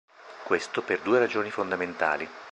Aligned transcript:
Questo 0.45 0.81
per 0.81 1.01
due 1.01 1.19
ragioni 1.19 1.51
fondamentali. 1.51 2.27